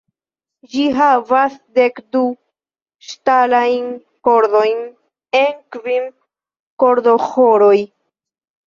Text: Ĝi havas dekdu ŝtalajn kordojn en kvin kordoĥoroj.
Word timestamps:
Ĝi 0.69 0.85
havas 0.99 1.57
dekdu 1.79 2.23
ŝtalajn 3.11 3.87
kordojn 4.29 4.83
en 5.45 5.57
kvin 5.77 6.13
kordoĥoroj. 6.87 7.77